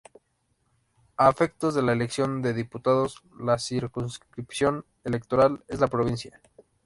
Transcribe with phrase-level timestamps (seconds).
[1.15, 6.41] A efectos de la elección de diputados, la circunscripción electoral es la provincia.